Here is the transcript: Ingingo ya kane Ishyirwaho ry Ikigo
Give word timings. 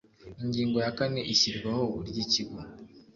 Ingingo 0.43 0.77
ya 0.85 0.91
kane 0.97 1.19
Ishyirwaho 1.33 1.85
ry 2.09 2.17
Ikigo 2.23 2.59